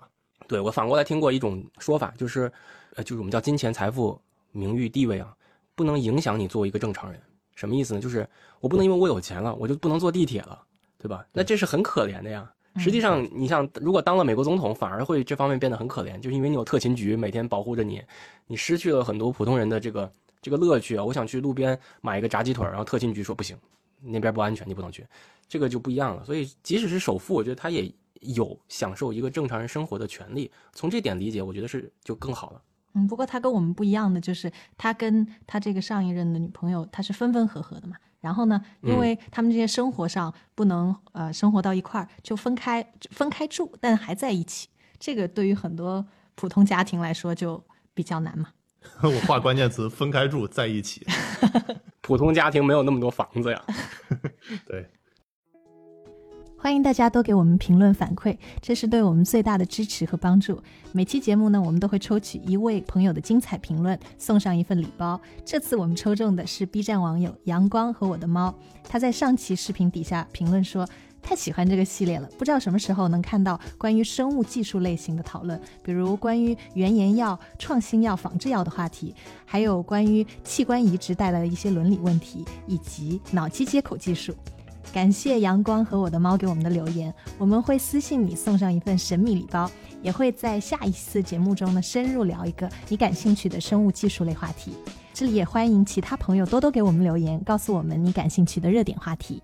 [0.50, 2.52] 对我反过来听过一种说法，就是，
[2.95, 4.19] 呃，就是我们叫金钱、财富、
[4.52, 5.34] 名誉、地位啊，
[5.76, 7.17] 不能影响你作为一个正常人。
[7.58, 8.00] 什么意思呢？
[8.00, 8.26] 就是
[8.60, 10.63] 我不能因为我有钱了，我就不能坐地铁了，
[11.00, 11.26] 对吧？
[11.34, 12.48] 那这是很可怜的呀。
[12.78, 18.00] 实际上，你像如果当了美国总统，反而会这方面变得很可怜，就是因为你有特勤局每天保护着你，
[18.46, 21.04] 你失去了很多普通人的这个这个乐趣啊。
[21.04, 23.58] 我想去路边买一个炸鸡腿，然后特勤局说不行，
[24.04, 25.04] 那边不安全，你不能去。
[25.50, 27.91] 这个就不一样了，所以即使是首富，我觉得他也
[28.22, 30.52] 有享受一个正常人生活的权利。
[30.74, 32.62] 从这点理解，我觉得是就更好了。
[32.93, 37.95] 嗯，不过他跟我们不一样的就是，他跟他这个上一任的女朋友，他是分分合合的嘛。
[38.19, 44.67] 然后呢，因为他们这些生活上不能呃生活到一块儿，就分开分开住，但还在一起。
[45.00, 48.50] 这个对于很多普通家庭来说就比较难嘛。
[49.04, 51.06] 我画关键词：分开住，在一起。
[52.02, 53.63] 普通家庭没有那么多房子呀。
[54.65, 54.89] 对。
[56.60, 60.60] 欢迎大家多给我们评论反馈，这是对我们最大的支持和帮助。
[60.91, 65.22] 每期节目呢，我们都会抽取一位朋友的精彩评论，送上一份礼包。
[65.46, 70.86] 这次我们抽中的是 B 站网友阳光和我的猫，他在上期视频底下评论说，
[71.22, 79.13] 太喜欢这个系列了，不知道什么时候能看到关于生物技术类型的讨论，比如关于原研药、创新药、仿制药的话题，
[79.46, 84.36] 还有关于器官移植带来的一些伦理问题，以及脑机接口技术。
[84.93, 89.69] 感谢阳光和我的猫给我们的留言，我们会私信你送上一份神秘礼包，
[90.02, 94.73] 也会在下一次节目中呢深入聊一个你感兴趣的生物技术类话题。
[95.13, 99.41] 这里也欢迎其他朋友多多给我们留言，告诉我们你感兴趣的热点话题。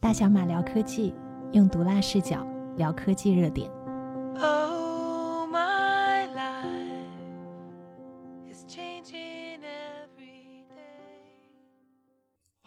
[0.00, 1.12] 大小马聊科技，
[1.52, 3.70] 用毒辣视角聊科技热点。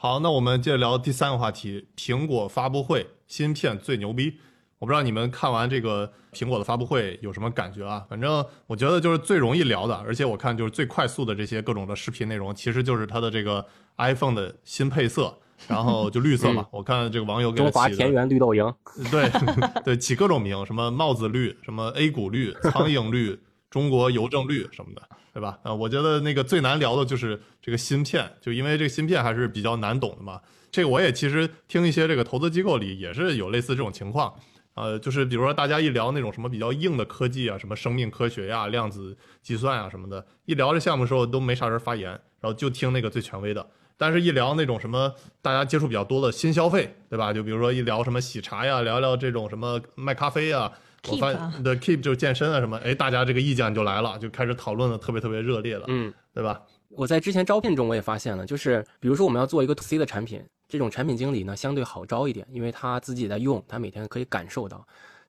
[0.01, 4.35] 好，那我们接着聊第三个话题，苹果发布会芯片最牛逼。
[4.77, 8.05] 我不知道你们看完这个苹果的发布会有什么感觉啊？
[8.09, 13.65] 反正我觉得就是最容易聊的，而且我看就是最快速的这些各种的视频内容，其实就是它的这个
[13.97, 16.65] iPhone 的新配色，然后就绿色嘛。
[16.71, 18.73] 我看这个网友给中华田园绿豆蝇，
[19.11, 19.29] 对
[19.83, 23.37] 对，起各种名，什么帽子绿，什么 A 股绿，苍蝇绿。
[23.69, 25.01] 中国邮政绿什么的，
[25.33, 25.59] 对吧？
[25.63, 30.41] 啊，我觉得那个最难聊的就是这个芯片，就因为这个芯片还是比较难懂的嘛。
[30.71, 34.33] 这个我也其实听一些这个投资机构里也是有类似这种情况，
[34.73, 43.67] 呃，就是比如说大家一聊那种什么比较硬的科技啊，什么生命科学呀、量子计算啊什么的，一聊这项目的时候都没啥人发言，然后就听那个最权威的。
[43.97, 47.33] 但是，一聊那种什么大家接触比较多的新消费，对吧？
[47.33, 50.71] 就比如说一聊什么喜茶呀，聊聊这种什么卖咖啡呀。
[51.07, 56.61] 我发现的 keep 就是健身啊什么，哎，大家这个意见就来了，就开始讨论的特别特别热烈了，嗯，对吧？
[56.89, 64.85] 我在之前招聘中我也发现了，就是比如说我们要做一个 to C 的产品，这种产品经理呢相对好招一点，因为他自己在用，他每天可以感受到。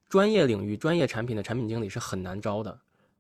[0.09, 2.77] 专业领域、专业产品的产品经理是很难招的，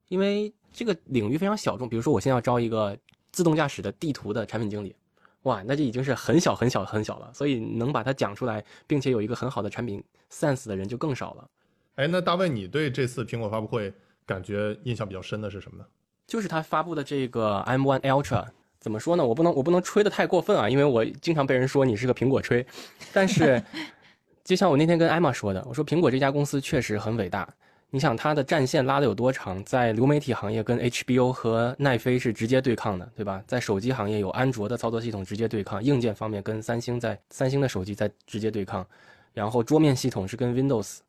[0.08, 1.88] 因为这个领域非常小众。
[1.88, 2.98] 比如说我现在要招一个
[3.30, 4.96] 自动驾驶的地图的产品经理，
[5.42, 11.48] 哇，那就已经是很小很小很小了，所以能把它讲出来，并且有一个很好的产品 sense 的人就更少了。
[11.96, 13.92] 哎，那大卫，你对这次苹果发布会
[14.24, 15.84] 感觉印象比较深的是什么呢？
[16.26, 18.46] 就是他发布的这个 M1 Ultra，
[18.78, 19.26] 怎么说呢？
[19.26, 22.64] 我不能我不能吹的太过分啊，因为我经常被人说你是个苹果吹。
[23.12, 23.62] 但是，
[24.44, 27.46] 就像我那天跟艾玛说的，我说苹果这家公司确实很伟大，
[27.90, 29.62] 你想它的战线拉的有多长？
[29.64, 33.42] 在流媒体行业跟 HBO 和奈飞是直接对抗的，对吧？
[33.46, 38.86] 在手机行业有安卓的操作系统直接对抗，硬件方面跟三星在三星的手机在直接对抗，
[39.34, 41.00] 然后桌面系统是跟 Windows。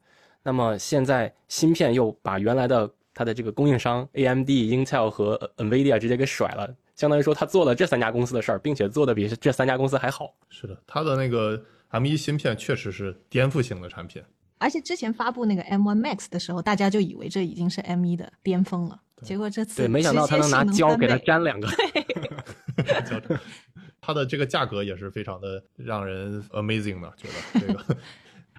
[0.43, 10.33] 那么现在芯片又把原来的它的这个供应商 AMD、Intel 和 NVIDIA 直接给甩了，相当于说他做了这三家公司的事儿，并且做的比这三家公司还好。
[10.49, 14.23] 是的，他的那个 M1 芯片确实是颠覆性的产品。
[14.57, 18.99] 而且之前发布那个 M1 Max 的时候，大家就以为这已经是 M1 的巅峰了。
[19.23, 21.67] 结果这次对，没想到他能拿胶给它粘两个。
[24.01, 27.97] 它的这个价格也是非常的让人 amazing 的，觉得这个。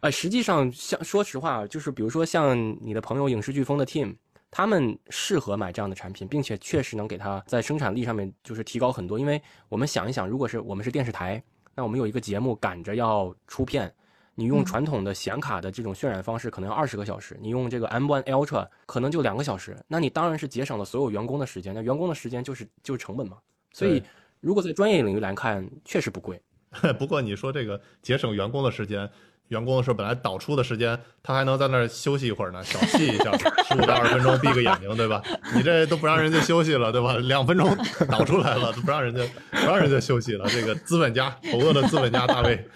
[0.02, 4.16] 呃，实际上像说实话，就是比如说像你的朋友影视飓风的 team，
[4.50, 9.16] 他们适合买这样的产品，并且确实能给他在生产力上面就是提高很多。
[9.16, 11.40] 因为我们想一想，如果是我们是电视台，
[11.76, 13.94] 那我们有一个节目赶着要出片。
[14.34, 19.76] 你用传统的显卡的这种渲染方式，可能要二十个小时；你用这个 M1 Ultra，可能就两个小时。
[19.86, 21.72] 那你当然是节省了所有员工的时间。
[21.72, 23.36] 那员工的时间就是就是成本嘛。
[23.72, 24.02] 所以，
[24.40, 26.42] 如果在专业领域来看，确实不贵。
[26.98, 29.08] 不过你说这个节省员工的时间。
[29.52, 33.30] 员工的时候，本来导出的时间，他还能在那儿休息一会儿呢，小憩一下，
[33.68, 35.22] 十五到二十分钟，闭个眼睛，对吧？
[35.54, 37.16] 你这都不让人家休息了，对吧？
[37.22, 37.76] 两分钟
[38.08, 40.48] 导出来了，都不让人家 不让人家休息了。
[40.48, 42.66] 这个资本家，丑恶的资本家大卫。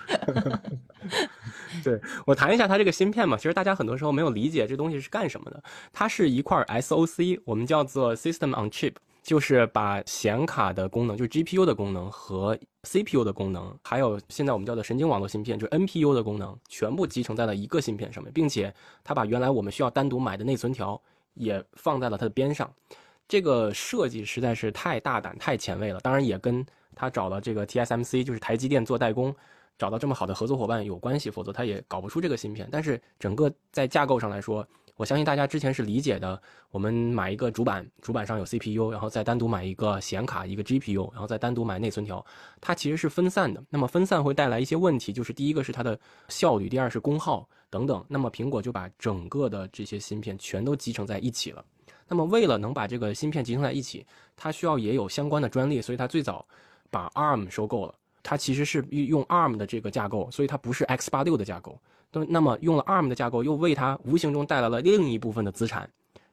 [1.84, 5.62] 对我谈一下它这个芯片嘛，其实大家很多时候没有理解这东西是干什么的。
[5.92, 8.94] 它是一块 SOC，我们叫做 System on Chip。
[9.26, 21.00] 就是把显卡的功能，就是 GPU 的功能和 CPU 的功能，还有现在我们叫做神经网络芯片，就是 NPU 的功能，全部集成在了一个芯片上面，并且它把原来我们需要单独买的内存条
[21.34, 22.72] 也放在了它的边上。
[23.26, 25.98] 这个设计实在是太大胆、太前卫了。
[25.98, 29.34] 当然，也跟他找了这个 TSMC，就是台积电做代工，
[29.76, 32.68] 找到这么好的合作伙伴有关系，否则他也搞不出这个芯片。
[32.70, 34.64] 但是整个在架构上来说，
[34.96, 42.24] 我相信大家之前是理解的，我们买一个主板，主板上有 CPU，然后再单独买一个显卡，一个 GPU，然后再单独买内存条，
[42.60, 43.62] 它其实是分散的。
[43.68, 48.02] 那么分散会带来一些问题，就是第一个是它的效率，第二是功耗等等。
[48.08, 51.62] 那么苹果就把整个的这些芯片全都集成在一起了。
[52.08, 56.46] 那么为了能把这个芯片集成在一起，它需要也有相关的专利，所以它最早
[56.90, 57.94] 把 ARM 收购了。
[58.22, 61.78] 它其实是用 ARM 的这个架构，所以它不是 x 八六的架构。
[62.24, 65.88] 那么用了 ARM 的架构，又为它无形中带来了另一部分的资产，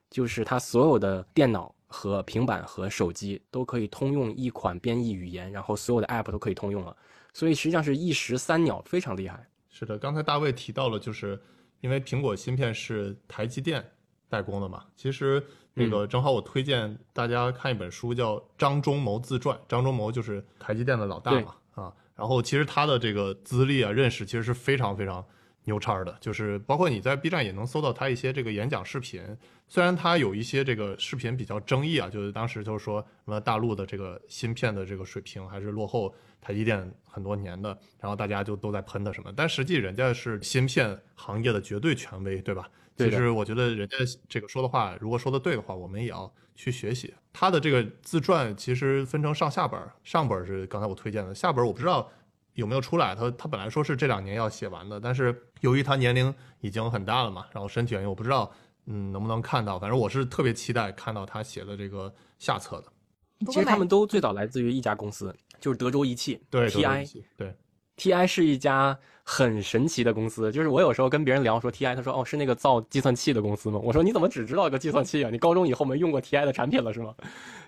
[0.09, 6.95] 就是它所有的电脑和平板和手机都可以通用一款编译语言，然后所有的 App 都可以通用了。
[7.33, 9.47] 所以实际上是一石三鸟，非常厉害。
[9.69, 11.41] 是的，刚才大卫提到了，就是
[11.81, 13.83] 因为苹果芯片是台积电
[14.29, 14.83] 代工的嘛。
[14.95, 15.43] 其实
[15.73, 21.93] 那个正好我推荐大家看一本书，叫《张忠谋自传》，张忠谋就是台积电的老大嘛啊。
[22.15, 25.25] 然后其实他的这个资历啊、认识其实是非常非常。
[25.65, 29.21] 牛叉的，就是包括你在 B 站也能搜到他一些这个演讲视频。
[29.67, 39.31] 虽然他有一些这个视频比较争议啊，就是当时就是说什么大陆的这个芯片的这个水平还是落后台积电很多年的，然后大家就都在喷他什么。
[39.35, 42.69] 但实际人家是芯片行业的绝对权威，对吧？
[42.95, 43.97] 其实我觉得人家
[44.29, 47.11] 这个说的话，如果说的对的话，我们也要去学习。
[47.31, 52.11] 他的这个自传其实分成上下本，上本是刚才我推荐的，下本我不知道。
[52.53, 53.15] 有没有出来？
[53.15, 58.51] 他他本来说是这两年要写完的，但是由于他年龄已经很大了嘛，然后身体原因，我不知道
[58.85, 59.77] 嗯能不能看到。
[59.79, 63.51] 反正我是特别期待看到他写的这个下册的。
[63.51, 67.55] 其实他们都最早来自于一家公司，就是德州仪器，对，TI，对
[67.97, 68.97] ，TI 是一家。
[69.25, 73.79] 很神奇的公司，就是我有时候跟别人聊说 TI，他说哦是那个造计算器的公司吗？
[73.81, 75.29] 我说你怎么只知道一个计算器啊？
[75.29, 77.15] 你高中以后没用过 TI 的产品了是吗？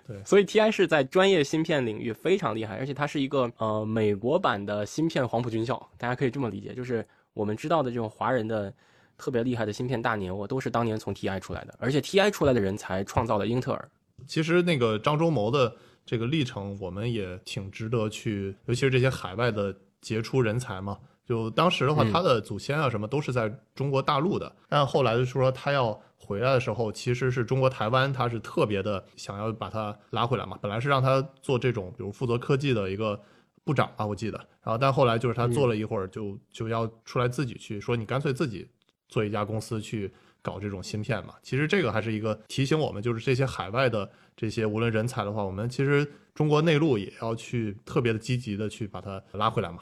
[0.08, 8.72] 对，所以 TI 是在专业芯片领域非常厉害，而且它是一个呃美国版的芯片黄埔军校，大家可以这么理解，就是我们知道的这种华人的
[9.18, 13.90] 特别厉害的芯片大牛，都是当年从 TI 出来的，而且 TI 出来的人才创造了英特尔。
[14.28, 20.98] 其实那个张忠谋的这个历程，我们也挺值得去，尤其是这些海外的杰出人才嘛。
[21.28, 30.58] 就当时的话，他的祖先啊什么都是在中国大陆的，但后来就说他要回来的时候，其实是中国台湾，他是特别的想要把他拉回来嘛。
[30.62, 33.22] 本来是让他做这种，比如负责科技的一个
[33.64, 34.38] 部长啊，我记得。
[34.64, 38.68] 然后但后来就是他做了一会儿，就就要出来自己去说，你干脆自己
[39.08, 40.12] 做一家公司去
[40.42, 41.36] 搞这种芯片嘛。
[41.44, 49.80] 其实这个还是一个提醒我们，就是这些海外的这些无论人才的话，我们其实中国内陆也要去特别的积极的去把它拉回来嘛。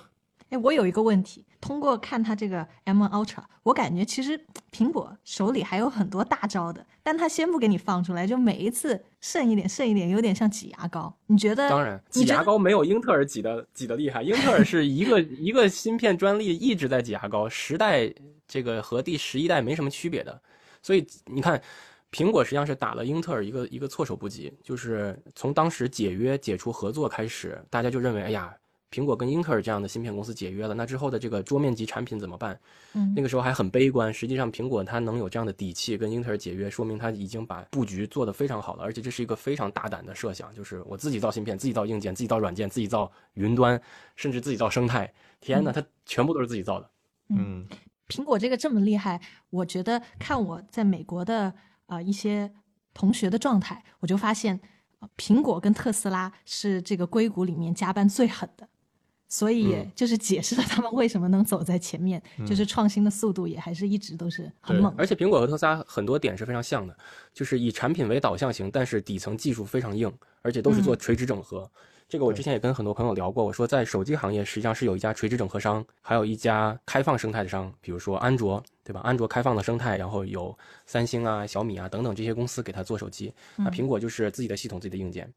[0.54, 4.40] 哎，我有一个问题，通过看它这个 M1 Ultra，我感觉其实
[4.72, 11.12] 苹果手里还有很多大招的，但它先不给你放出来，就每一次剩一点剩一点，有点像挤牙膏。
[11.26, 11.68] 你觉得？
[11.68, 14.22] 当然，挤牙膏没有英特尔挤的挤的厉害。
[14.22, 18.14] 英特尔是一个 一个芯片专利一直在挤牙膏，十代
[18.48, 20.40] 这个和第十一代没什么区别的。
[20.84, 21.60] 所以你看，
[22.12, 28.56] 苹果实际上是打了英特尔一个一个措手不及，就是从当时解约解除合作开始，大家就认为，哎呀。
[28.94, 32.60] 苹果跟英特尔这样的芯片公司解约了，那之后的这个桌面级产品怎么办？
[32.94, 34.14] 嗯，那个时候还很悲观。
[34.14, 43.82] 实际上，苹果它能有这样的底气跟英特尔解约，说明它已经把布局做得非常好了，而且这是一个非常大胆的设想，就是我自己造芯片，自己造硬件，自己造软件，自己造云端，
[44.16, 45.12] 甚至自己造生态。
[45.42, 46.88] 天哪，它全部都是自己造的。
[47.30, 47.66] 嗯，
[48.10, 49.20] 苹果这个这么厉害，
[49.50, 51.52] 我觉得看我在美国的
[51.88, 52.54] 呃一些
[52.94, 54.60] 同学的状态，我就发现，
[55.18, 58.70] 苹果跟特斯拉是这个硅谷里面加班最狠的。
[59.34, 64.94] 所以就是解释了他们为什么能走在前面，就是创新的速度也还是一直都是很猛。
[64.96, 66.96] 而且苹果和特斯拉很多点是非常像的，
[67.34, 70.14] 就是以产品为导向型，但是底层技术非常硬，
[70.44, 71.68] 而且都是做垂直整合。
[72.08, 79.02] 这个我之前也跟很多朋友聊过，我说在手机行业实际上是有一家垂直整合商，还有一家开放生态的商，比如说安卓，对吧？
[79.04, 80.56] 安卓开放的生态，然后有
[80.86, 85.28] 三星啊、小米啊等等这些公司给他做手机，那苹果就是自己的系统、自己的硬件。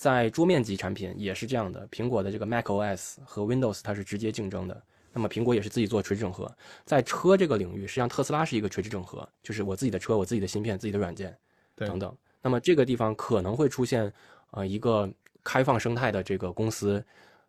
[0.00, 4.82] 在桌面级产品也是这样的，苹果的这个 Mac OS 和 Windows 它是直接竞争的。
[5.12, 6.50] 那么苹果也是自己做垂直整合。
[6.86, 11.36] 在车这个领域，实际上特斯拉是一个垂直整合，就是我自己的车、我自己的芯片、自己的软件
[11.76, 12.16] 等等。
[12.40, 14.10] 那么这个地方可能会出现
[14.52, 15.06] 呃一个
[15.44, 17.04] 开放生态的这个公司，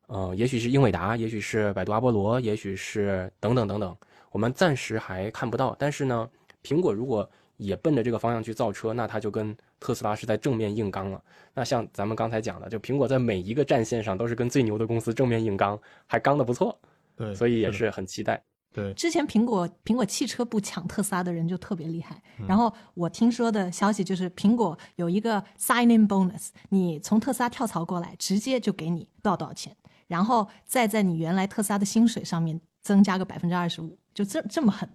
[0.08, 3.96] 呃，也许是英伟达，也许是百度阿波罗，也许是等等等等，
[4.30, 5.74] 我们暂时还看不到。
[5.80, 6.30] 但是呢，
[6.62, 11.22] 苹果如果也奔着这个方向去造车，那它就跟特斯拉是在正面硬刚了。
[11.54, 15.78] 那像咱们刚才讲的，就苹果在每一个战线上都是跟最牛的公司正面硬刚，
[16.08, 16.80] 还刚的不错。
[17.18, 18.42] 对，所以也是很期待。
[18.72, 22.22] 对，之前苹果苹果汽车部抢特斯拉的人就特别厉害。
[22.48, 29.76] 然后我听说的消息就是，苹果有一个 signing bonus，你从特斯拉跳槽过来，直接就给你多少多少钱，
[30.08, 34.88] 然后再在你原来特斯拉的薪水上面增加个百分之二十五，就这这么狠。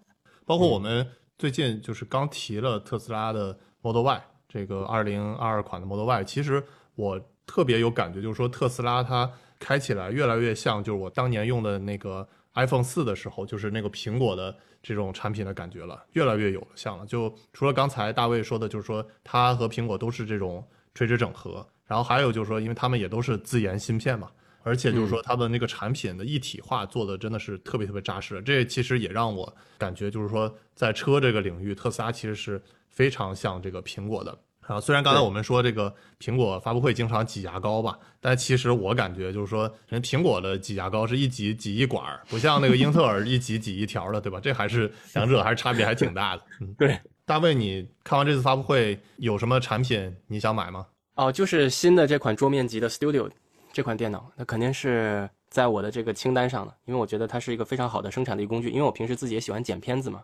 [0.46, 1.06] 包括我们。
[1.38, 4.24] 最近就是刚提了特斯拉的 Model Y，
[4.56, 17.04] 这个二零二二款的 Model Y，其实我特别有感觉，就是说特斯拉它开起来越来越像，就是我当年用的那个 iPhone 四的时候，就是那个苹果的这种产品的感觉了，越来越有了像了。
[17.04, 24.30] 就除了刚才大卫说的，就是说它和苹果都是这种垂直整合，然后还有就是说，因为他们也都是自研芯片嘛。
[24.62, 28.42] 而且就是说，它的那个产品的一体化做的真的是特别特别扎实。
[28.42, 34.36] 这其实也让我感觉，就是说，在车这个领域，特斯拉其实是非常像这个苹果的
[34.66, 34.80] 啊。
[34.80, 44.38] 虽然刚才我们说这个苹果发布会经常挤牙膏吧，但其实我感觉就是说，人苹果的挤牙膏是一挤挤一管儿，不像那个英特尔 一挤挤一条的，对吧？
[44.40, 46.42] 这还是 两者还是差别还挺大的。
[46.60, 46.98] 嗯，对。
[47.24, 50.86] 大卫，你看完这次发布会有什么产品你想买吗？
[51.14, 53.30] 哦，就是新的这款桌面级的 Studio。
[53.72, 58.70] 这款电脑，那肯定是在我的这个清单上的，因为我觉得它是一个非常好的生产力工具。
[58.70, 60.22] 因为我平时自己也喜欢剪片子嘛，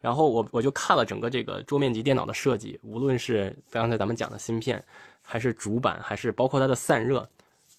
[0.00, 4.82] 然后我我就看了整个这个桌面级电脑的设计，无论是刚才咱们讲的芯片，
[5.22, 7.28] 还是主板，还是包括它的散热，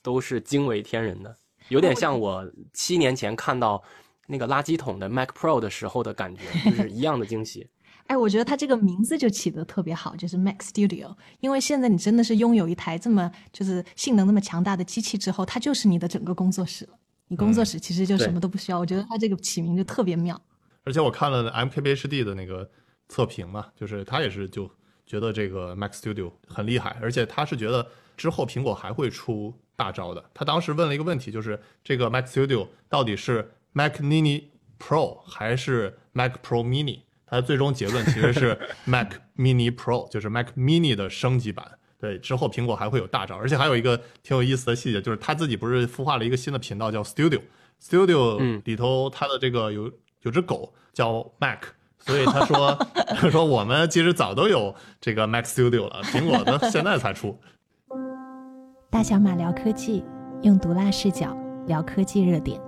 [0.02, 1.36] 都是惊为天人的，
[1.70, 3.82] 有点像我七年前看到
[4.28, 7.68] 那个垃圾桶的 Mac Pro 的时候的感觉，就是一样的惊喜。
[8.08, 11.16] 哎，我觉得它这个名字就起得特别好，就是 Mac Studio。
[11.42, 16.98] 因为现在你真的是拥有一台这么就是性能那么强大的机器之后，它就是你的整个工作室了。
[17.28, 18.80] 你工作室其实就什么都不需要。
[18.80, 20.42] 我觉得它这个起名就特别妙。
[20.84, 22.70] 而且我看了 MKBHD 的那个
[23.08, 24.70] 测评嘛，就是他也是就
[25.06, 30.30] 觉得这个 Mac Studio 很厉害，而且他是觉得之后苹果还会出大招的。
[30.34, 34.44] 他当时问了一个问题，就是这个 Mac Studio 到底是 Mac Mini
[34.80, 37.02] Pro 还是 Mac Pro Mini？
[37.26, 41.78] 它最终结论其实是 Mac Mini Pro，就是 Mac Mini 的升级版。
[42.00, 49.92] 对，之后苹果还会有大招，而且还有一个挺有意思的细节，就是他自己不是孵化了一个新的频道叫 Studio，Studio 里头它的这个有
[50.24, 51.60] 有只狗叫 Mac，
[52.00, 52.76] 所以他说
[53.16, 57.38] 他说我们其实早都有这个 Mac Studio 了，苹果的现在才出。
[58.90, 60.04] 大小马聊科技，
[60.42, 62.60] 用毒辣视角聊科技热点。